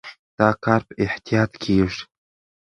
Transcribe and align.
دا 0.37 0.49
کار 0.63 0.81
په 0.87 0.93
احتیاط 1.05 1.51
کېږي. 1.63 2.01